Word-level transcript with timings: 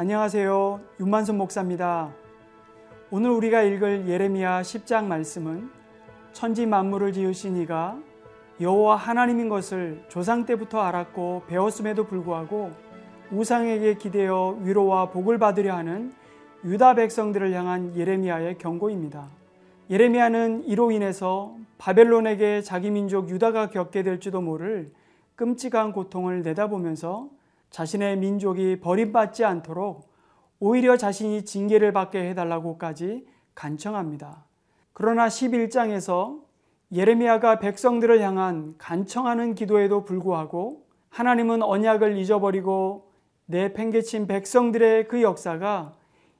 안녕하세요. 0.00 0.80
윤만선 0.98 1.36
목사입니다. 1.36 2.10
오늘 3.10 3.28
우리가 3.32 3.60
읽을 3.60 4.08
예레미야 4.08 4.62
10장 4.62 5.04
말씀은 5.04 5.68
천지 6.32 6.64
만물을 6.64 7.12
지으신 7.12 7.58
이가 7.58 7.98
여호와 8.62 8.96
하나님인 8.96 9.50
것을 9.50 10.02
조상 10.08 10.46
때부터 10.46 10.80
알았고 10.80 11.42
배웠음에도 11.48 12.06
불구하고 12.06 12.70
우상에게 13.30 13.96
기대어 13.96 14.56
위로와 14.62 15.10
복을 15.10 15.36
받으려 15.36 15.76
하는 15.76 16.14
유다 16.64 16.94
백성들을 16.94 17.52
향한 17.52 17.94
예레미야의 17.94 18.56
경고입니다. 18.56 19.28
예레미야는 19.90 20.64
이로 20.64 20.92
인해서 20.92 21.54
바벨론에게 21.76 22.62
자기 22.62 22.90
민족 22.90 23.28
유다가 23.28 23.68
겪게 23.68 24.02
될지도 24.02 24.40
모를 24.40 24.92
끔찍한 25.36 25.92
고통을 25.92 26.42
내다보면서 26.42 27.28
자신의 27.70 28.18
민족이 28.18 28.80
버림받지 28.80 29.44
않도록 29.44 30.10
오히려 30.58 30.96
자신이 30.96 31.44
징계를 31.44 31.92
받게 31.92 32.30
해달라고까지 32.30 33.26
간청합니다. 33.54 34.44
그러나 34.92 35.28
11장에서 35.28 36.40
예레미야가 36.92 37.60
백성들을 37.60 38.20
향한 38.20 38.74
간청하는 38.76 39.54
기도에도 39.54 40.04
불구하고 40.04 40.84
하나님은 41.08 41.62
언약을 41.62 42.18
잊어버리고 42.18 43.12
내팽개친 43.46 44.26
백성들의 44.26 45.08
그 45.08 45.22
역사가 45.22 45.94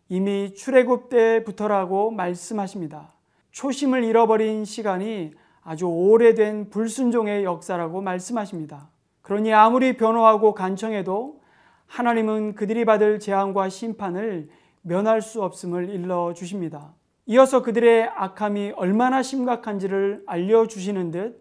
이미 0.09 0.55
출애굽 0.55 1.09
때부터라고 1.09 2.11
말씀하십니다. 2.11 3.12
초심을 3.53 4.05
잃어버린 4.05 4.64
시간이 4.64 5.33
아주 5.62 5.86
오래된 5.86 6.70
불순종의 6.70 7.45
역사라고 7.45 8.01
말씀하십니다. 8.01 8.91
그러니 9.23 9.53
아무리 9.53 9.97
변호하고 9.97 10.55
간청해도 10.55 11.41
하나님은 11.87 12.55
그들이 12.55 12.85
받을 12.85 13.19
재앙과 13.19 13.69
심판을 13.69 14.49
면할 14.83 15.23
수 15.23 15.43
없음을 15.43 15.91
일러 15.91 16.33
주십니다. 16.33 16.95
이어서 17.27 17.63
그들의 17.63 18.09
악함이 18.15 18.73
얼마나 18.77 19.23
심각한지를 19.23 20.23
알려 20.27 20.67
주시는 20.67 21.11
듯 21.11 21.41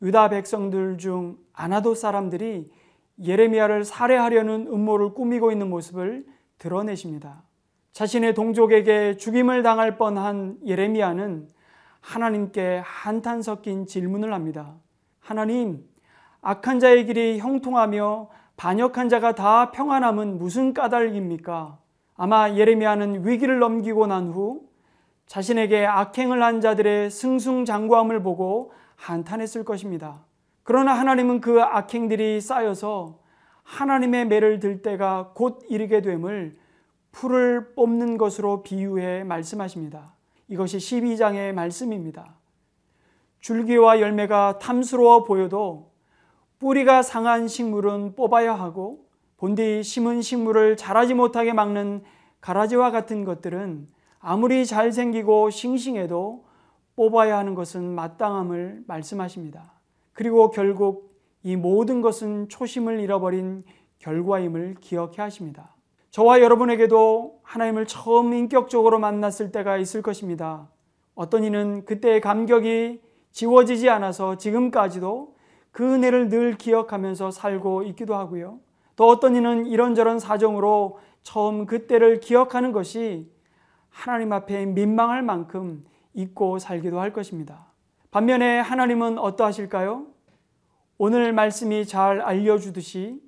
유다 0.00 0.30
백성들 0.30 0.98
중 0.98 1.36
아나도 1.52 1.94
사람들이 1.94 2.70
예레미야를 3.22 3.84
살해하려는 3.84 4.66
음모를 4.66 5.14
꾸미고 5.14 5.52
있는 5.52 5.70
모습을 5.70 6.24
드러내십니다. 6.58 7.42
자신의 7.92 8.34
동족에게 8.34 9.16
죽임을 9.16 9.62
당할 9.62 9.98
뻔한 9.98 10.58
예레미야는 10.66 11.48
하나님께 12.00 12.82
한탄 12.84 13.42
섞인 13.42 13.86
질문을 13.86 14.32
합니다. 14.32 14.74
하나님, 15.20 15.84
악한 16.42 16.80
자의 16.80 17.06
길이 17.06 17.38
형통하며 17.38 18.28
반역한 18.56 19.08
자가 19.08 19.34
다 19.34 19.70
평안함은 19.70 20.38
무슨 20.38 20.74
까닭입니까? 20.74 21.78
아마 22.16 22.50
예레미야는 22.50 23.26
위기를 23.26 23.58
넘기고 23.58 24.06
난 24.06 24.30
후 24.30 24.72
자신에게 25.26 25.86
악행을 25.86 26.42
한 26.42 26.60
자들의 26.60 27.10
승승장구함을 27.10 28.22
보고 28.22 28.72
한탄했을 28.96 29.64
것입니다. 29.64 30.24
그러나 30.62 30.92
하나님은 30.92 31.40
그 31.40 31.62
악행들이 31.62 32.40
쌓여서 32.40 33.18
하나님의 33.62 34.26
매를 34.26 34.58
들 34.58 34.82
때가 34.82 35.30
곧 35.34 35.64
이르게 35.68 36.02
됨을 36.02 36.58
풀을 37.12 37.74
뽑는 37.74 38.18
것으로 38.18 38.62
비유해 38.62 39.24
말씀하십니다. 39.24 40.14
이것이 40.48 40.78
12장의 40.78 41.52
말씀입니다. 41.52 42.34
줄기와 43.40 44.00
열매가 44.00 44.58
탐스러워 44.58 45.24
보여도 45.24 45.91
뿌리가 46.62 47.02
상한 47.02 47.48
식물은 47.48 48.14
뽑아야 48.14 48.54
하고 48.54 49.04
본디 49.36 49.82
심은 49.82 50.22
식물을 50.22 50.76
자라지 50.76 51.12
못하게 51.12 51.52
막는 51.52 52.04
가라지와 52.40 52.92
같은 52.92 53.24
것들은 53.24 53.88
아무리 54.20 54.64
잘생기고 54.64 55.50
싱싱해도 55.50 56.44
뽑아야 56.94 57.36
하는 57.36 57.56
것은 57.56 57.82
마땅함을 57.96 58.84
말씀하십니다. 58.86 59.72
그리고 60.12 60.50
결국 60.50 61.18
이 61.42 61.56
모든 61.56 62.00
것은 62.00 62.48
초심을 62.48 63.00
잃어버린 63.00 63.64
결과임을 63.98 64.76
기억해 64.80 65.16
하십니다. 65.16 65.74
저와 66.10 66.40
여러분에게도 66.42 67.40
하나님을 67.42 67.86
처음 67.86 68.32
인격적으로 68.32 69.00
만났을 69.00 69.50
때가 69.50 69.78
있을 69.78 70.00
것입니다. 70.00 70.68
어떤 71.16 71.42
이는 71.42 71.84
그때의 71.86 72.20
감격이 72.20 73.00
지워지지 73.32 73.88
않아서 73.88 74.36
지금까지도 74.36 75.34
그 75.72 75.94
은혜를 75.94 76.28
늘 76.28 76.56
기억하면서 76.56 77.30
살고 77.30 77.82
있기도 77.84 78.14
하고요. 78.14 78.60
또 78.94 79.08
어떤 79.08 79.34
이는 79.34 79.66
이런저런 79.66 80.18
사정으로 80.18 81.00
처음 81.22 81.66
그때를 81.66 82.20
기억하는 82.20 82.72
것이 82.72 83.30
하나님 83.88 84.32
앞에 84.32 84.66
민망할 84.66 85.22
만큼 85.22 85.84
잊고 86.14 86.58
살기도 86.58 87.00
할 87.00 87.12
것입니다. 87.12 87.66
반면에 88.10 88.60
하나님은 88.60 89.18
어떠하실까요? 89.18 90.06
오늘 90.98 91.32
말씀이 91.32 91.86
잘 91.86 92.20
알려주듯이 92.20 93.20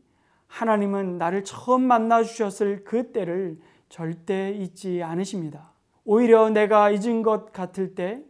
하나님은 0.47 1.19
나를 1.19 1.45
처음 1.45 1.83
만나 1.83 2.23
주셨을 2.23 2.85
그 2.85 3.11
때를 3.11 3.59
절대 3.89 4.51
잊지 4.51 5.03
않으십니다. 5.03 5.73
오히려 6.05 6.51
내가 6.51 6.91
잊은 6.91 7.23
것 7.23 7.53
같을 7.53 7.95
때 7.95 8.23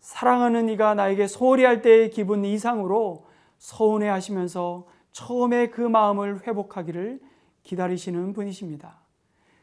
사랑하는 0.00 0.68
이가 0.68 0.94
나에게 0.94 1.26
소홀히 1.26 1.64
할 1.64 1.82
때의 1.82 2.10
기분 2.10 2.44
이상으로 2.44 3.25
서운해 3.58 4.08
하시면서 4.08 4.86
처음에 5.12 5.68
그 5.68 5.80
마음을 5.80 6.46
회복하기를 6.46 7.20
기다리시는 7.62 8.32
분이십니다. 8.32 9.00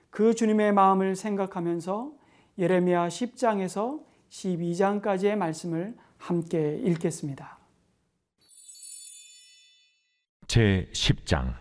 그 0.09 0.33
주님의 0.33 0.73
마음을 0.73 1.15
생각하면서 1.15 2.11
예레미야 2.57 3.07
10장에서 3.07 4.01
12장까지의 4.29 5.35
말씀을 5.35 5.95
함께 6.17 6.79
읽겠습니다. 6.83 7.57
제 10.47 10.87
10장 10.93 11.55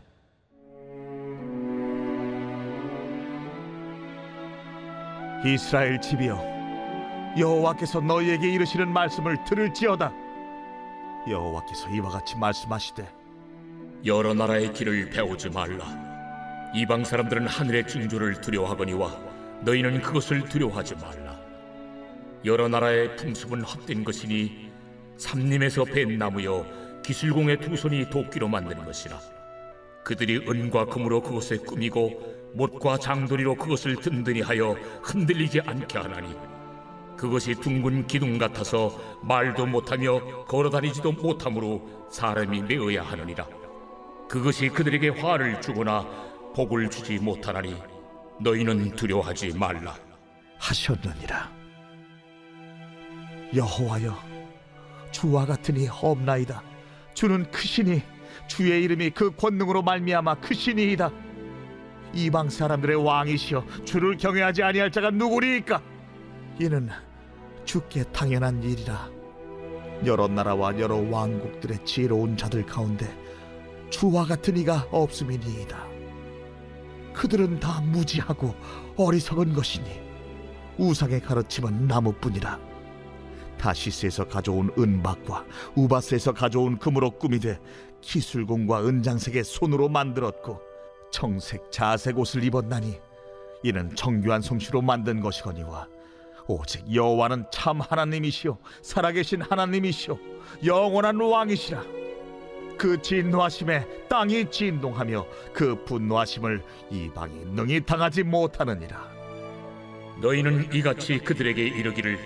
이스라엘 5.45 6.01
집이여 6.01 6.37
여호와께서 7.39 8.01
너희에게 8.01 8.53
이르시는 8.53 8.93
말씀을 8.93 9.43
들을지어다 9.45 10.22
여호와께서 11.29 11.89
이와 11.91 12.11
같이 12.11 12.37
말씀하시되 12.37 13.09
여러 14.05 14.35
나라의 14.35 14.73
길을 14.73 15.11
배우지 15.11 15.51
말라. 15.51 15.87
이방 16.75 17.05
사람들은 17.05 17.47
하늘의 17.47 17.87
징조를 17.87 18.41
두려워하거니와 18.41 19.17
너희는 19.63 20.03
그것을 20.03 20.49
두려워하지 20.49 20.97
말라. 20.97 21.39
여러 22.45 22.67
나라의 22.69 23.17
풍습은 23.17 23.63
헛된 23.63 24.03
것이니 24.03 24.73
삼림에서 25.17 25.85
벤 25.85 26.19
나무여 26.19 26.67
기술공의 27.05 27.61
두 27.61 27.77
손이 27.77 28.11
도끼로 28.11 28.49
만든 28.49 28.85
것이라. 28.85 29.21
그들이 30.03 30.39
은과 30.49 30.87
금으로 30.87 31.23
그것에 31.23 31.59
꾸미고 31.59 32.53
못과 32.55 32.99
장도리로 32.99 33.55
그것을 33.55 33.97
든든히 33.97 34.41
하여 34.41 34.73
흔들리지 35.03 35.61
않게 35.61 35.99
하나니 35.99 36.35
그것이 37.23 37.55
둥근 37.55 38.05
기둥 38.09 38.37
같아서 38.37 38.99
말도 39.23 39.67
못하며 39.67 40.45
걸어다니지도 40.47 41.13
못하므로 41.13 42.09
사람이 42.11 42.63
메어야 42.63 43.05
하느니라. 43.05 43.47
그것이 44.29 44.69
그들에게 44.71 45.11
화를 45.11 45.61
주거나 45.61 46.05
복을 46.57 46.91
주지 46.91 47.21
못하나니 47.21 47.77
너희는 48.41 48.97
두려워하지 48.97 49.57
말라. 49.57 49.95
하셨느니라. 50.59 51.49
여호와여 53.55 54.19
주와 55.13 55.47
같으니 55.47 55.87
없나이다. 55.89 56.61
주는 57.15 57.49
크시니 57.53 58.03
주의 58.49 58.83
이름이 58.83 59.11
그 59.11 59.31
권능으로 59.37 59.83
말미암아 59.83 60.41
크시니이다. 60.41 61.13
이방 62.15 62.51
사람들의 62.51 62.97
왕이시여 62.97 63.85
주를 63.85 64.17
경외하지 64.17 64.65
아니할 64.65 64.91
자가 64.91 65.13
누구리이까? 65.13 65.81
이는 66.59 66.91
주께 67.65 68.05
당연한 68.13 68.63
일이라. 68.63 69.11
여러 70.05 70.27
나라와 70.27 70.79
여러 70.79 70.97
왕국들의 70.97 71.85
지혜로운 71.85 72.37
자들 72.37 72.67
가운데 72.67 73.09
주와 73.91 74.25
같은 74.25 74.57
이가 74.57 74.89
없음이니이다. 74.91 75.87
그들은 77.13 77.61
다 77.61 77.81
무지하고 77.83 78.55
어리석은 78.97 79.53
것이니 79.53 80.01
우상의 80.79 81.21
가르침은 81.21 81.87
나무뿐이라. 81.87 82.59
다시스에서 83.59 84.27
가져온 84.27 84.71
은박과 84.77 85.45
우바스에서 85.77 86.33
가져온 86.33 86.79
금으로 86.79 87.13
꾸미되 87.13 87.61
기술공과 88.01 88.85
은장색의 88.85 89.45
손으로 89.45 89.89
만들었고 89.89 90.61
청색 91.13 91.71
자색 91.71 92.19
옷을 92.19 92.43
입었나니 92.43 92.99
이는 93.63 93.95
정교한 93.95 94.41
솜씨로 94.41 94.83
만든 94.83 95.21
것이거니와 95.21 95.87
오직 96.47 96.85
여호와는 96.93 97.47
참 97.53 97.81
하나님이시요 97.81 98.59
살아계신 98.83 99.43
하나님이시요 99.43 100.19
영원한 100.65 101.21
왕이시라. 101.21 101.83
그 102.79 103.01
진노하심에 103.01 104.09
땅이 104.09 104.51
진동하며 104.51 105.27
그 105.53 105.85
분노하심을 105.85 106.63
이방이 106.91 107.45
능히 107.53 107.81
당하지 107.81 108.25
못하느니라. 108.25 109.09
너희는 110.21 110.73
이같이 110.73 111.19
그들에게 111.19 111.63
이르기를 111.63 112.19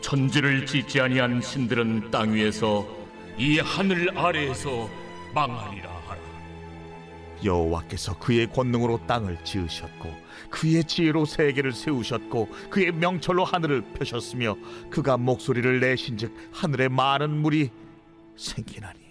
천지를 0.00 0.66
짓지 0.66 1.00
아니한 1.00 1.40
신들은 1.40 2.10
땅 2.10 2.34
위에서 2.34 2.86
이 3.36 3.58
하늘 3.58 4.16
아래에서 4.16 4.88
망하리라. 5.34 5.95
여호와께서 7.44 8.18
그의 8.18 8.50
권능으로 8.50 9.06
땅을 9.06 9.44
지으셨고 9.44 10.14
그의 10.50 10.84
지혜로 10.84 11.24
세계를 11.24 11.72
세우셨고 11.72 12.48
그의 12.70 12.92
명철로 12.92 13.44
하늘을 13.44 13.82
펴셨으며 13.92 14.56
그가 14.90 15.16
목소리를 15.16 15.80
내신즉 15.80 16.50
하늘에 16.52 16.88
많은 16.88 17.30
물이 17.30 17.70
생기나니 18.36 19.06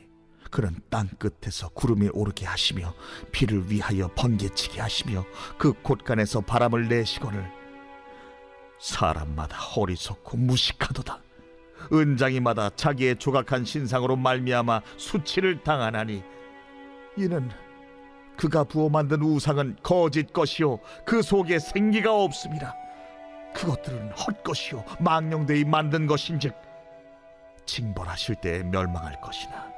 그는 0.51 0.75
땅 0.89 1.09
끝에서 1.19 1.69
구름이 1.69 2.09
오르게 2.13 2.45
하시며 2.45 2.93
비를 3.31 3.69
위하여 3.69 4.09
번개치게 4.15 4.79
하시며 4.79 5.25
그 5.57 5.73
곳간에서 5.73 6.41
바람을 6.41 6.87
내시거늘 6.87 7.51
사람마다 8.79 9.57
어리석고 9.75 10.37
무식하도다. 10.37 11.21
은장이마다 11.91 12.71
자기의 12.75 13.17
조각한 13.17 13.65
신상으로 13.65 14.15
말미암아 14.15 14.81
수치를 14.97 15.63
당하나니 15.63 16.23
이는 17.17 17.49
그가 18.37 18.63
부어 18.63 18.89
만든 18.89 19.21
우상은 19.21 19.77
거짓 19.81 20.33
것이요 20.33 20.79
그 21.05 21.21
속에 21.21 21.59
생기가 21.59 22.13
없음이라 22.13 22.73
그것들은 23.53 24.11
헛것이요 24.11 24.83
망령되이 24.99 25.63
만든 25.63 26.07
것인즉 26.07 26.65
징벌하실 27.65 28.35
때에 28.35 28.63
멸망할 28.63 29.19
것이나. 29.21 29.73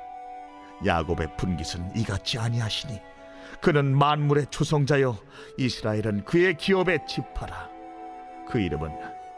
야곱의 0.86 1.38
분깃은 1.38 1.96
이같이 1.96 2.38
아니하시니 2.38 3.00
그는 3.62 3.98
만물의 3.98 4.48
조성자여 4.52 5.18
이스라엘은 5.58 6.26
그의 6.26 6.56
기업의 6.56 7.00
지파라. 7.08 7.70
그 8.48 8.60
이름은 8.60 8.92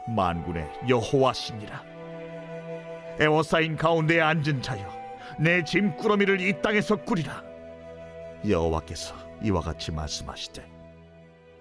만군의 0.08 0.68
여호와시니라. 0.88 1.82
에워싸인 3.18 3.76
가운데에 3.76 4.20
앉은 4.20 4.62
자여 4.62 5.00
내 5.38 5.62
짐꾸러미를 5.64 6.40
이 6.40 6.60
땅에서 6.60 6.96
꾸리라 6.96 7.42
여호와께서 8.48 9.14
이와 9.42 9.60
같이 9.60 9.92
말씀하시되 9.92 10.68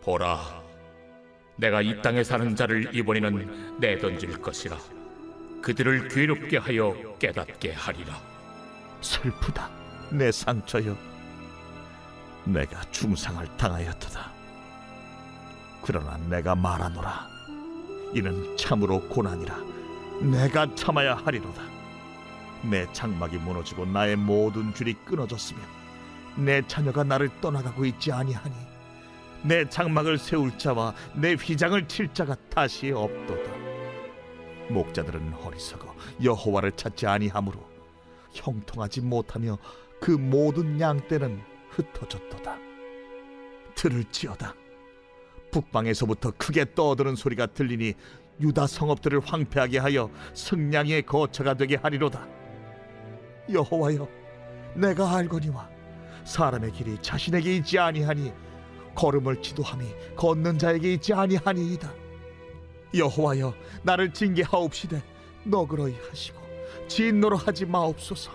보라, 0.01 0.63
내가 1.57 1.81
이 1.81 2.01
땅에 2.01 2.23
사는 2.23 2.55
자를 2.55 2.95
이번에는 2.95 3.79
내던질 3.79 4.41
것이라. 4.41 4.77
그들을 5.61 6.07
괴롭게 6.07 6.57
하여 6.57 6.95
깨닫게 7.19 7.73
하리라. 7.73 8.17
슬프다 9.01 9.69
내 10.11 10.31
상처여. 10.31 10.95
내가 12.45 12.81
중상을 12.91 13.45
당하였도다. 13.57 14.31
그러나 15.81 16.17
내가 16.17 16.55
말하노라. 16.55 17.27
이는 18.13 18.57
참으로 18.57 19.01
고난이라. 19.09 19.57
내가 20.21 20.73
참아야 20.75 21.15
하리로다. 21.15 21.61
내 22.63 22.91
장막이 22.93 23.37
무너지고 23.37 23.85
나의 23.85 24.15
모든 24.15 24.73
줄이 24.73 24.93
끊어졌으며 25.05 25.59
내 26.39 26.65
자녀가 26.67 27.03
나를 27.03 27.29
떠나가고 27.41 27.85
있지 27.85 28.11
아니하니 28.11 28.55
내 29.43 29.67
장막을 29.69 30.17
세울 30.17 30.57
자와 30.57 30.93
내 31.13 31.33
휘장을 31.33 31.87
칠 31.87 32.13
자가 32.13 32.35
다시 32.49 32.91
없도다 32.91 33.51
목자들은 34.69 35.33
어리석어 35.33 35.95
여호와를 36.23 36.71
찾지 36.73 37.07
아니하므로 37.07 37.69
형통하지 38.33 39.01
못하며 39.01 39.57
그 39.99 40.11
모든 40.11 40.79
양떼는 40.79 41.41
흩어졌도다. 41.71 42.57
들을지어다. 43.75 44.53
북방에서부터 45.51 46.31
크게 46.37 46.73
떠드는 46.73 47.15
소리가 47.15 47.47
들리니 47.47 47.93
유다 48.39 48.67
성읍들을 48.67 49.21
황폐하게 49.21 49.79
하여 49.79 50.09
승냥이의 50.33 51.03
거처가 51.03 51.55
되게 51.55 51.75
하리로다. 51.75 52.27
여호와여, 53.51 54.07
내가 54.75 55.15
알거니와 55.17 55.69
사람의 56.23 56.71
길이 56.71 56.97
자신에게 57.01 57.55
있지 57.57 57.79
아니하니 57.79 58.33
걸음을 58.95 59.41
지도함이 59.41 59.85
걷는 60.15 60.57
자에게 60.57 60.93
있지 60.93 61.13
아니하니이다. 61.13 61.93
여호와여, 62.95 63.53
나를 63.83 64.13
징계하옵시되 64.13 65.01
너그러이 65.45 65.95
하시고 66.09 66.39
진노로 66.87 67.37
하지 67.37 67.65
마옵소서. 67.65 68.31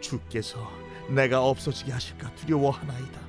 주께서 0.00 0.70
내가 1.08 1.44
없어지게 1.44 1.92
하실까 1.92 2.34
두려워하나이다. 2.34 3.20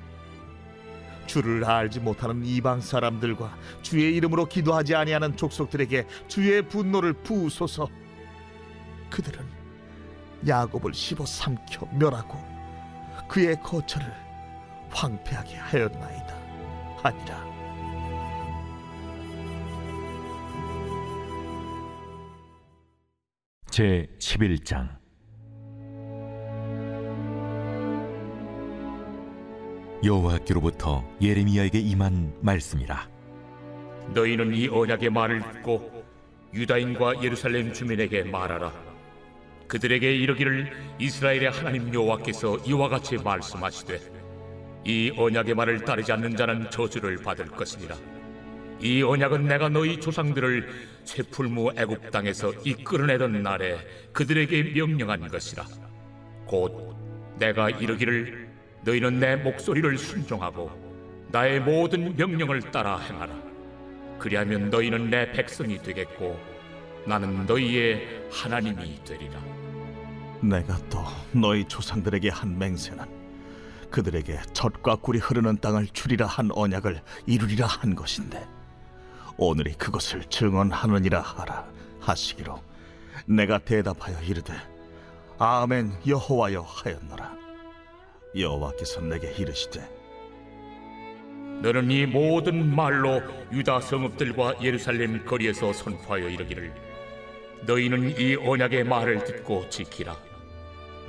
주를 1.25 1.63
알지 1.63 2.01
못하는 2.01 2.45
이방 2.45 2.81
사람들과 2.81 3.57
주의 3.81 4.15
이름으로 4.15 4.45
기도하지 4.45 4.93
아니하는 4.93 5.37
족속들에게 5.37 6.05
주의 6.27 6.61
분노를 6.67 7.13
부으소서. 7.13 7.87
그들은 9.09 9.45
야곱을 10.45 10.93
씹어 10.93 11.25
삼켜 11.25 11.87
멸하고 11.97 12.52
그의 13.27 13.59
거처를 13.61 14.11
황폐하게 14.89 15.55
하였나이다. 15.55 16.35
아니라. 17.03 17.53
제 23.69 24.07
11장 24.19 24.87
여호와께로부터 30.03 31.03
예레미야에게 31.19 31.79
임한 31.79 32.35
말씀이라 32.41 33.09
너희는 34.13 34.53
이 34.53 34.67
언약의 34.67 35.09
말을 35.09 35.41
듣고 35.41 36.03
유다인과 36.53 37.23
예루살렘 37.23 37.73
주민에게 37.73 38.25
말하라. 38.25 38.92
그들에게 39.73 40.15
이르기를 40.17 40.71
이스라엘의 40.99 41.49
하나님 41.49 41.91
여호와께서 41.91 42.57
이와 42.57 42.89
같이 42.89 43.17
말씀하시되 43.17 43.99
이 44.85 45.11
언약의 45.17 45.55
말을 45.55 45.83
따르지 45.83 46.11
않는 46.11 46.35
자는 46.35 46.69
저주를 46.69 47.17
받을 47.17 47.47
것이니라. 47.47 47.95
이 48.79 49.01
언약은 49.01 49.47
내가 49.47 49.69
너희 49.69 49.99
조상들을 49.99 50.69
쇠풀무 51.05 51.71
애굽 51.75 52.11
땅에서 52.11 52.53
이끌어내던 52.63 53.41
날에 53.41 53.79
그들에게 54.11 54.73
명령한 54.75 55.27
것이라. 55.27 55.65
곧 56.45 56.95
내가 57.39 57.71
이르기를 57.71 58.47
너희는 58.83 59.19
내 59.19 59.37
목소리를 59.37 59.97
순종하고 59.97 60.69
나의 61.31 61.61
모든 61.61 62.15
명령을 62.15 62.61
따라 62.69 62.99
행하라. 62.99 63.33
그리하면 64.19 64.69
너희는 64.69 65.09
내 65.09 65.31
백성이 65.31 65.81
되겠고 65.81 66.39
나는 67.07 67.47
너희의 67.47 68.27
하나님이 68.31 69.03
되리라. 69.03 69.62
내가 70.43 70.77
또 70.89 71.03
너희 71.31 71.65
조상들에게 71.65 72.29
한 72.29 72.57
맹세는 72.57 73.05
그들에게 73.89 74.41
젖과 74.53 74.97
꿀이 74.97 75.19
흐르는 75.19 75.59
땅을 75.59 75.87
주리라 75.87 76.25
한 76.25 76.49
언약을 76.51 77.01
이루리라 77.25 77.65
한 77.65 77.95
것인데 77.95 78.45
오늘이 79.37 79.73
그것을 79.75 80.25
증언하느니라 80.25 81.21
하라 81.21 81.65
하시기로 82.01 82.61
내가 83.25 83.59
대답하여 83.59 84.21
이르되 84.21 84.53
아멘 85.39 85.93
여호와여 86.05 86.61
하였노라. 86.61 87.37
여호와께서 88.35 89.01
내게 89.01 89.31
이르시되 89.31 89.81
너는 91.61 91.89
이 91.91 92.05
모든 92.05 92.75
말로 92.75 93.21
유다 93.51 93.79
성읍들과 93.79 94.61
예루살렘 94.61 95.23
거리에서 95.23 95.71
선포하여 95.71 96.27
이르기를 96.27 96.73
너희는 97.65 98.19
이 98.19 98.35
언약의 98.35 98.83
말을 98.83 99.23
듣고 99.23 99.69
지키라 99.69 100.32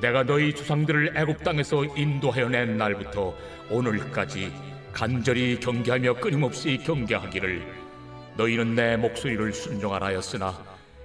내가 0.00 0.24
너희 0.24 0.54
조상들을 0.54 1.16
애굽 1.16 1.44
땅에서 1.44 1.84
인도하여 1.84 2.48
낸 2.48 2.76
날부터 2.76 3.34
오늘까지 3.70 4.52
간절히 4.92 5.58
경계하며 5.60 6.14
끊임없이 6.14 6.78
경계하기를 6.84 7.84
너희는 8.36 8.74
내 8.74 8.96
목소리를 8.96 9.52
순종하라 9.52 10.06
하였으나 10.06 10.62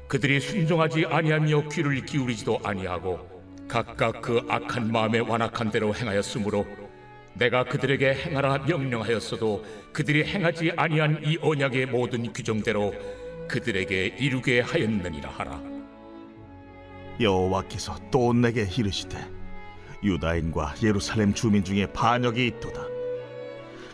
그들이 0.07 0.39
순종하지 0.39 1.05
아니하며 1.05 1.69
귀를 1.69 2.03
기울이지도 2.03 2.59
아니하고 2.63 3.39
각각 3.67 4.21
그 4.21 4.43
악한 4.49 4.91
마음에 4.91 5.19
완악한 5.19 5.69
대로 5.71 5.93
행하였으므로 5.93 6.65
내가 7.35 7.63
그들에게 7.63 8.13
행하라 8.13 8.65
명령하였어도 8.67 9.63
그들이 9.93 10.25
행하지 10.25 10.73
아니한 10.75 11.21
이 11.23 11.37
언약의 11.39 11.85
모든 11.85 12.33
규정대로 12.33 12.93
그들에게 13.47 14.15
이루게 14.19 14.61
하였느니라 14.61 15.29
하라 15.29 15.78
여호와께서 17.19 17.97
또 18.11 18.33
내게 18.33 18.63
이르시되 18.63 19.17
유다인과 20.03 20.75
예루살렘 20.83 21.33
주민 21.33 21.63
중에 21.63 21.85
반역이 21.91 22.45
있도다 22.47 22.81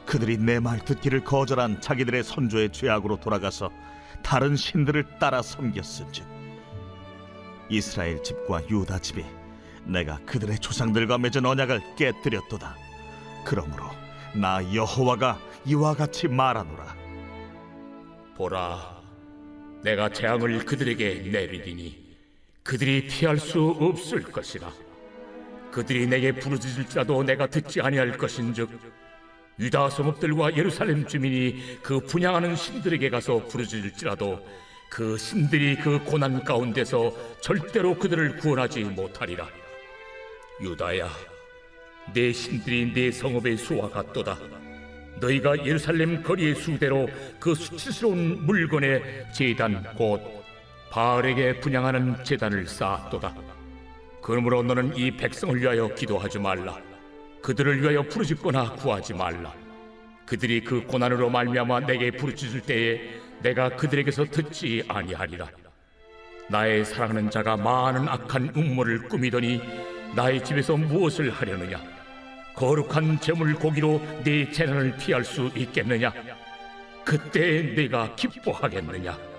그들이 0.05 0.38
내 0.38 0.60
말 0.60 0.79
듣기를 0.86 1.24
거절한 1.24 1.82
자기들의 1.82 2.24
선조의 2.24 2.72
죄악으로 2.72 3.20
돌아가서 3.20 3.72
다른 4.24 4.55
신들을 4.55 5.17
따라 5.20 5.41
섬겼은즉 5.41 6.25
이스라엘 7.70 8.22
집과 8.22 8.70
유다 8.70 9.00
집이 9.00 9.25
내가 9.86 10.20
그들의 10.25 10.60
조상들과 10.60 11.17
맺은 11.17 11.46
언약을 11.46 11.96
깨뜨렸도다. 11.96 12.75
그러므로 13.46 13.84
나 14.34 14.62
여호와가 14.74 15.39
이와 15.65 15.94
같이 15.96 16.27
말하노라. 16.27 16.96
보라, 18.36 19.01
내가 19.84 20.10
재앙을 20.10 20.65
그들에게 20.65 21.29
내리리니 21.32 22.04
그들이 22.65 23.05
피할 23.05 23.38
수 23.38 23.77
없을 23.79 24.24
것이라. 24.24 24.74
그들이 25.72 26.07
내게 26.07 26.31
부르짖을지라도 26.31 27.22
내가 27.22 27.45
듣지 27.45 27.79
아니할 27.79 28.17
것인즉 28.17 28.69
유다 29.60 29.91
성읍들과 29.91 30.57
예루살렘 30.57 31.05
주민이 31.05 31.79
그 31.84 32.00
분양하는 32.00 32.55
신들에게 32.55 33.12
가서 33.12 33.45
부르짖을지라도 33.45 34.43
그 34.89 35.15
신들이 35.15 35.75
그 35.75 36.03
고난 36.03 36.43
가운데서 36.43 37.39
절대로 37.39 37.95
그들을 38.00 38.38
구원하지 38.38 38.84
못하리라. 38.84 39.48
유다야, 40.60 41.07
내 42.15 42.34
신들이 42.34 42.91
내 42.93 43.12
성읍의 43.12 43.57
수와 43.57 43.89
같도다. 43.91 44.39
너희가 45.19 45.63
예루살렘 45.65 46.24
거리의 46.24 46.55
수대로 46.55 47.07
그 47.39 47.53
수치스러운 47.53 48.43
물건의 48.45 49.27
제단 49.34 49.84
곧 49.95 50.44
바알에게 50.95 51.59
분양하는 51.59 52.23
제단을 52.23 52.67
쌓았도다. 52.67 53.35
그러므로 54.21 54.63
너는 54.63 54.95
이 54.95 55.11
백성을 55.11 55.59
위하여 55.59 55.93
기도하지 55.93 56.39
말라. 56.39 56.77
그들을 57.41 57.81
위하여 57.81 58.01
부르짖거나 58.03 58.75
구하지 58.75 59.13
말라. 59.13 59.53
그들이 60.25 60.63
그 60.63 60.85
고난으로 60.85 61.29
말미암아 61.29 61.81
내게 61.81 62.11
부르짖을 62.11 62.61
때에 62.61 63.19
내가 63.41 63.75
그들에게서 63.75 64.23
듣지 64.31 64.85
아니하리라. 64.87 65.49
나의 66.49 66.85
사랑하는 66.85 67.29
자가 67.29 67.57
많은 67.57 68.07
악한 68.07 68.53
음모를 68.55 69.09
꾸미더니 69.09 69.61
나의 70.15 70.45
집에서 70.45 70.77
무엇을 70.77 71.29
하려느냐? 71.29 71.77
거룩한 72.55 73.19
제물 73.19 73.53
고기로 73.55 74.01
네 74.23 74.49
재난을 74.49 74.95
피할 74.95 75.25
수 75.25 75.51
있겠느냐? 75.57 76.13
그때 77.03 77.75
내가 77.75 78.15
기뻐하겠느냐? 78.15 79.35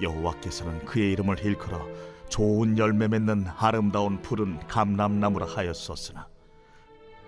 여호와께서는 0.00 0.84
그의 0.84 1.12
이름을 1.12 1.38
일컬어 1.44 1.86
좋은 2.28 2.78
열매 2.78 3.08
맺는 3.08 3.46
아름다운 3.58 4.20
푸른 4.22 4.58
감람나무라 4.66 5.46
하였었으나 5.46 6.26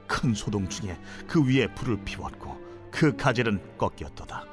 큰 0.07 0.35
소동 0.35 0.69
중에 0.69 0.99
그 1.27 1.47
위에 1.47 1.67
불을 1.75 1.99
피웠고 2.05 2.57
그 2.91 3.17
가지는 3.17 3.61
꺾였도다. 3.77 4.45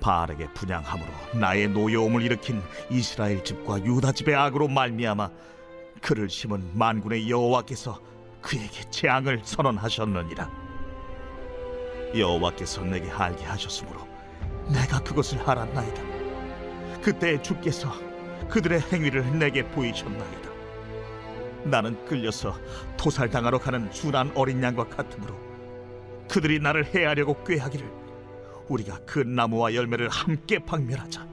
바알에게 0.00 0.52
분양함으로 0.52 1.38
나의 1.40 1.68
노여움을 1.68 2.22
일으킨 2.22 2.62
이스라엘 2.90 3.42
집과 3.42 3.84
유다 3.84 4.12
집의 4.12 4.34
악으로 4.34 4.68
말미암아 4.68 5.30
그를 6.02 6.28
심은 6.28 6.76
만군의 6.78 7.28
여호와께서 7.30 8.00
그에게 8.42 8.88
재앙을 8.90 9.40
선언하셨느니라. 9.42 10.50
여호와께서 12.16 12.82
내게 12.82 13.10
알게 13.10 13.44
하셨으므로 13.44 14.06
내가 14.68 15.00
그것을 15.00 15.40
알았나이다. 15.40 16.15
그때 17.06 17.40
주께서 17.40 17.94
그들의 18.48 18.80
행위를 18.80 19.38
내게 19.38 19.62
보이셨나이다. 19.62 20.50
나는 21.62 22.04
끌려서 22.04 22.58
토살당하러 22.96 23.60
가는 23.60 23.88
순한 23.92 24.32
어린 24.34 24.60
양과 24.60 24.88
같으므로 24.88 25.38
그들이 26.28 26.58
나를 26.58 26.84
해하려고 26.84 27.44
꾀하기를 27.44 27.88
우리가 28.68 28.98
그 29.06 29.20
나무와 29.20 29.72
열매를 29.72 30.08
함께 30.08 30.58
박멸하자. 30.58 31.24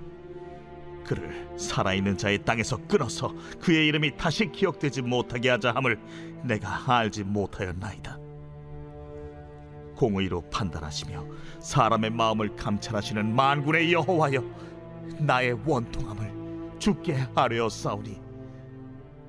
그를 1.06 1.50
살아있는 1.58 2.20
자의 2.20 2.38
땅에서 2.46 2.78
끊어서 2.88 3.34
그의 3.60 3.88
이름이 3.88 4.16
다시 4.16 4.52
기억되지 4.52 5.02
못하게 5.02 5.50
하자 5.50 5.72
함을 5.72 5.98
내가 6.44 6.84
알지 6.86 7.24
못하였나이다. 7.24 8.20
공의로 9.96 10.42
판단하시며 10.52 11.26
사람의 11.62 12.12
마음을 12.12 12.56
감찰하시는 12.56 13.36
만군의 13.36 13.92
여호와여 13.92 14.73
나의 15.20 15.60
원통함을 15.66 16.80
주께 16.80 17.18
아뢰어 17.36 17.70
싸우니 17.70 18.22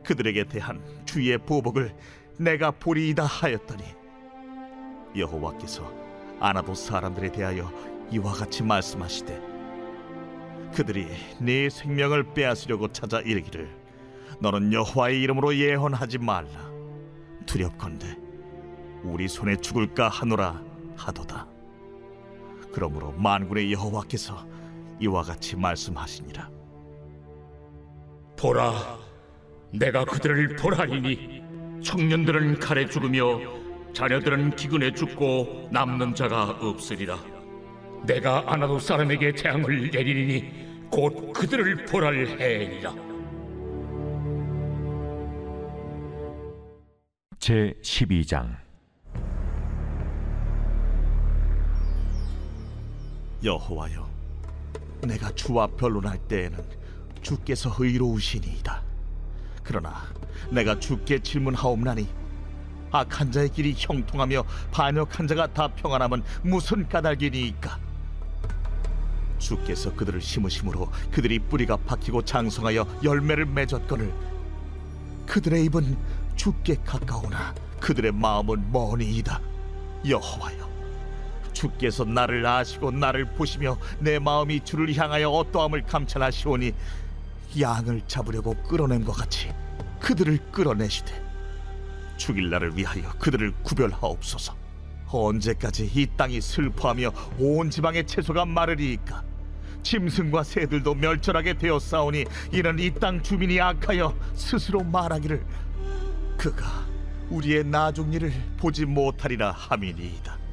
그들에게 0.05 0.45
대한 0.45 0.83
주의 1.05 1.37
보복을 1.39 1.95
내가 2.39 2.71
보리이다 2.71 3.25
하였더니 3.25 3.85
여호와께서 5.17 5.91
아나도 6.41 6.75
사람들에 6.75 7.31
대하여 7.33 7.73
이와 8.11 8.33
같이 8.33 8.63
말씀하시되 8.63 9.55
그들이 10.75 11.07
네 11.39 11.71
생명을 11.71 12.35
빼앗으려고 12.35 12.89
찾아 12.89 13.21
이르기를 13.21 13.85
너는 14.41 14.73
여호와의 14.73 15.23
이름으로 15.23 15.57
예언하지 15.57 16.19
말라. 16.19 16.73
두렵건대 17.47 18.19
우리 19.05 19.29
손에 19.29 19.57
죽을까 19.57 20.09
하노라 20.09 20.63
하도다. 20.97 21.47
그러므로 22.73 23.13
만군의 23.13 23.73
여호와께서 23.73 24.47
이와 25.01 25.23
같이 25.23 25.57
말씀하시니라 25.57 26.51
보라, 28.37 28.99
내가 29.73 30.05
그들을 30.05 30.57
벌하리니 30.57 31.43
청년들은 31.83 32.59
칼에 32.61 32.87
죽으며 32.87 33.41
자녀들은 33.93 34.57
기근에 34.57 34.93
죽고 34.93 35.69
남는 35.71 36.15
자가 36.15 36.51
없으리라. 36.61 37.17
내가 38.05 38.45
아나도 38.47 38.79
사람에게 38.79 39.35
재앙을 39.35 39.91
내리니 39.91 40.89
곧 40.91 41.33
그들을 41.33 41.87
벌할 41.87 42.27
해이라. 42.39 42.95
제 47.39 47.75
12장 47.83 48.57
여호와여 53.43 54.14
내가 55.05 55.31
주와 55.33 55.67
변론할 55.67 56.19
때에는 56.19 56.59
주께서 57.23 57.75
의로우시니이다. 57.79 58.83
그러나 59.63 60.03
내가 60.51 60.79
주께 60.79 61.19
질문하옵나니 61.19 62.09
악한 62.91 63.33
자의 63.33 63.49
길이 63.49 63.75
형통하며 63.77 64.45
반역한 64.71 65.27
자가 65.27 65.53
다 65.53 65.69
평안함은 65.69 66.23
무슨 66.43 66.89
까닭이니이까? 66.89 67.79
주께서 69.39 69.93
그들을 69.95 70.21
심으심으로 70.21 70.91
그들이 71.11 71.39
뿌리가 71.39 71.77
박히고 71.79 72.23
장성하여 72.23 73.01
열매를 73.03 73.47
맺었거늘 73.47 74.13
그들의 75.27 75.65
입은 75.65 75.97
주께 76.37 76.77
가까우나 76.85 77.55
그들의 77.81 78.13
마음은 78.13 78.71
머니이다. 78.73 79.41
여호와여 80.07 80.74
주께서 81.65 82.05
나를 82.05 82.45
아시고 82.45 82.91
나를 82.91 83.25
보시며 83.25 83.79
내 83.99 84.19
마음이 84.19 84.61
주를 84.65 84.95
향하여 84.95 85.31
어떠함을 85.31 85.85
감찰하시오니 85.85 86.75
양을 87.59 88.03
잡으려고 88.07 88.55
끌어낸 88.65 89.03
것 89.03 89.13
같이 89.13 89.51
그들을 90.01 90.39
끌어내시되 90.53 91.25
죽일 92.19 92.51
날을 92.51 92.77
위하여 92.77 93.11
그들을 93.19 93.53
구별하옵소서. 93.63 94.55
언제까지 95.07 95.91
이 95.95 96.07
땅이 96.17 96.41
슬퍼하며 96.41 97.11
온 97.39 97.71
지방의 97.71 98.07
채소가 98.07 98.45
마르리이까? 98.45 99.23
짐승과 99.83 100.43
새들도 100.43 100.95
멸절하게 100.95 101.55
되었사오니 101.57 102.25
이는 102.53 102.79
이 102.79 102.91
땅 102.91 103.23
주민이 103.23 103.61
악하여 103.61 104.15
스스로 104.35 104.83
말하기를 104.83 105.45
그가 106.37 106.85
우리의 107.31 107.65
나중 107.65 108.13
일을 108.13 108.33
보지 108.59 108.85
못하리라 108.87 109.53
함이니이다 109.53 110.44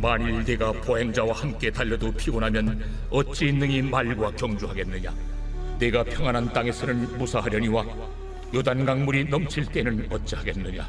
만일 0.00 0.44
네가 0.44 0.72
보행자와 0.72 1.34
함께 1.34 1.70
달려도 1.70 2.12
피곤하면 2.12 2.84
어찌 3.10 3.52
능히 3.52 3.82
말과 3.82 4.30
경주하겠느냐? 4.30 5.12
네가 5.78 6.04
평안한 6.04 6.52
땅에서는 6.52 7.18
무사하려니와 7.18 7.84
요단 8.54 8.84
강 8.84 9.04
물이 9.04 9.24
넘칠 9.24 9.66
때는 9.66 10.06
어찌하겠느냐? 10.10 10.88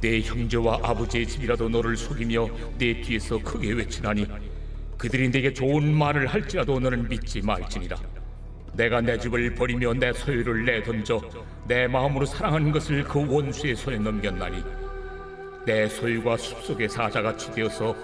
내 0.00 0.20
형제와 0.20 0.80
아버지의 0.82 1.26
집이라도 1.26 1.68
너를 1.68 1.96
속이며 1.96 2.48
내 2.76 3.00
뒤에서 3.00 3.38
크게 3.38 3.72
외치나니 3.72 4.26
그들이 4.98 5.30
내게 5.30 5.52
좋은 5.52 5.94
말을 5.94 6.26
할지라도 6.26 6.78
너는 6.78 7.08
믿지 7.08 7.40
말지니라. 7.40 7.96
내가 8.74 9.00
내 9.00 9.18
집을 9.18 9.54
버리며 9.54 9.94
내 9.94 10.12
소유를 10.12 10.64
내던져 10.64 11.20
내 11.66 11.86
마음으로 11.86 12.26
사랑하는 12.26 12.72
것을 12.72 13.04
그 13.04 13.26
원수의 13.26 13.76
손에 13.76 13.98
넘겼나니 13.98 14.62
내 15.64 15.88
소유가 15.88 16.36
숲속의 16.36 16.88
사자같이 16.88 17.52
되어서 17.52 17.94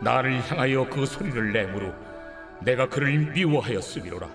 나를 0.00 0.40
향하여 0.48 0.88
그 0.88 1.04
소리를 1.04 1.52
내므로 1.52 1.92
내가 2.62 2.88
그를 2.88 3.18
미워하였으리로라. 3.32 4.28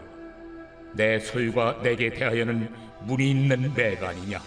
내 0.93 1.17
소유가 1.17 1.81
내게 1.81 2.09
대하여는 2.09 2.69
문이 3.03 3.31
있는 3.31 3.73
매가 3.73 4.09
아니냐? 4.09 4.39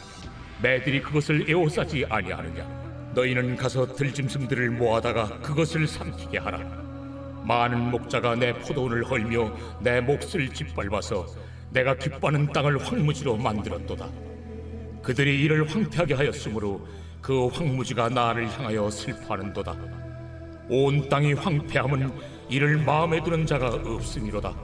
매들이 0.62 1.00
그것을 1.02 1.48
에워싸지 1.48 2.06
아니하느냐? 2.08 2.66
너희는 3.14 3.56
가서 3.56 3.94
들짐승들을 3.94 4.70
모아다가 4.70 5.40
그것을 5.40 5.86
삼키게 5.86 6.38
하라. 6.38 6.58
많은 7.44 7.90
목자가 7.90 8.34
내 8.34 8.52
포도원을 8.52 9.04
헐며 9.04 9.56
내 9.80 10.00
몫을 10.00 10.50
짓밟아서 10.52 11.26
내가 11.70 11.94
기뻐하는 11.94 12.52
땅을 12.52 12.78
황무지로 12.84 13.36
만들었도다. 13.36 14.08
그들이 15.02 15.42
이를 15.42 15.68
황폐하게 15.68 16.14
하였으므로 16.14 16.86
그 17.26 17.48
황무지가 17.48 18.08
나를 18.08 18.48
향하여 18.48 18.88
슬퍼하는도다. 18.88 19.74
온 20.68 21.08
땅이 21.08 21.32
황폐함은 21.32 22.12
이를 22.48 22.78
마음에 22.78 23.20
두는 23.20 23.44
자가 23.44 23.66
없음이로다. 23.66 24.54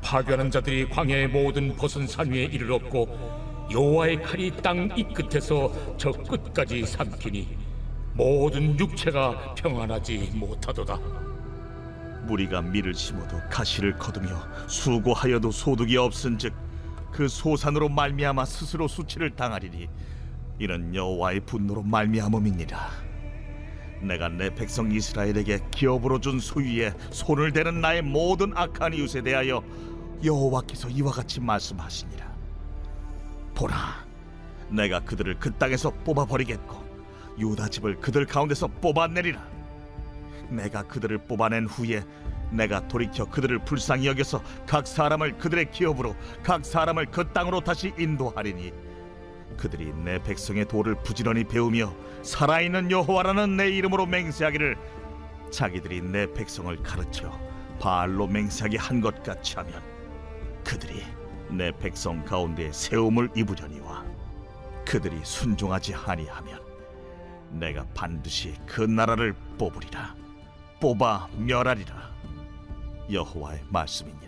파괴하는 0.00 0.48
자들이 0.48 0.88
광야의 0.90 1.26
모든 1.26 1.74
벗은 1.74 2.06
산 2.06 2.30
위에 2.30 2.44
이를 2.44 2.70
얻고 2.70 3.68
여호와의 3.72 4.22
칼이 4.22 4.52
땅 4.62 4.88
이 4.96 5.02
끝에서 5.12 5.72
저 5.96 6.12
끝까지 6.12 6.86
삼키니 6.86 7.58
모든 8.14 8.78
육체가 8.78 9.54
평안하지 9.56 10.34
못하도다. 10.34 11.00
무리가 12.28 12.62
밀을 12.62 12.94
심어도 12.94 13.40
가시를 13.50 13.98
거두며 13.98 14.40
수고하여도 14.68 15.50
소득이 15.50 15.96
없은즉 15.96 16.54
그 17.10 17.26
소산으로 17.26 17.88
말미암아 17.88 18.44
스스로 18.44 18.86
수치를 18.86 19.34
당하리니 19.34 19.88
이는 20.58 20.94
여호와의 20.94 21.40
분노로 21.40 21.82
말미암음이니라. 21.82 23.08
내가 24.02 24.28
내 24.28 24.54
백성 24.54 24.92
이스라엘에게 24.92 25.60
기업으로 25.70 26.20
준 26.20 26.38
소유에 26.40 26.92
손을 27.10 27.52
대는 27.52 27.80
나의 27.80 28.02
모든 28.02 28.56
악한 28.56 28.94
이웃에 28.94 29.22
대하여 29.22 29.62
여호와께서 30.24 30.88
이와 30.88 31.12
같이 31.12 31.40
말씀하시니라. 31.40 32.26
보라 33.54 34.06
내가 34.70 35.00
그들을 35.00 35.38
그 35.38 35.52
땅에서 35.52 35.90
뽑아 35.90 36.26
버리겠고 36.26 36.84
유다 37.38 37.68
집을 37.68 38.00
그들 38.00 38.26
가운데서 38.26 38.68
뽑아내리라. 38.80 39.46
내가 40.50 40.82
그들을 40.84 41.18
뽑아낸 41.18 41.66
후에 41.66 42.02
내가 42.50 42.86
돌이켜 42.88 43.26
그들을 43.26 43.58
불쌍히 43.60 44.06
여겨서 44.06 44.42
각 44.66 44.86
사람을 44.86 45.38
그들의 45.38 45.70
기업으로 45.70 46.16
각 46.42 46.64
사람을 46.64 47.06
그 47.06 47.28
땅으로 47.32 47.60
다시 47.60 47.92
인도하리니 47.98 48.72
그들이 49.56 49.92
내 49.92 50.22
백성의 50.22 50.66
도를 50.66 50.94
부지런히 51.02 51.44
배우며 51.44 51.92
살아있는 52.22 52.90
여호와라는 52.90 53.56
내 53.56 53.68
이름으로 53.70 54.06
맹세하기를 54.06 54.76
자기들이 55.50 56.02
내 56.02 56.32
백성을 56.32 56.74
가르쳐 56.82 57.32
바알로 57.80 58.26
맹세하게 58.26 58.78
한 58.78 59.00
것 59.00 59.22
같이 59.22 59.56
하면 59.56 59.82
그들이 60.64 61.02
내 61.50 61.72
백성 61.72 62.24
가운데 62.24 62.70
세움을 62.72 63.30
입으려니와 63.34 64.04
그들이 64.86 65.18
순종하지 65.22 65.94
아니하면 65.94 66.60
내가 67.50 67.86
반드시 67.94 68.54
그 68.66 68.82
나라를 68.82 69.34
뽑으리라. 69.58 70.14
뽑아 70.80 71.28
멸하리라. 71.38 72.12
여호와의 73.10 73.64
말씀이니라 73.70 74.27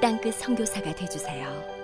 땅끝 0.00 0.34
선교사가 0.34 0.94
되주세요. 0.94 1.79